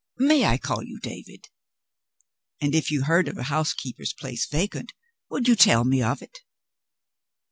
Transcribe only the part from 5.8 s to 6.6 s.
me of it?"